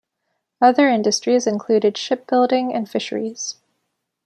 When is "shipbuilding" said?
1.95-2.73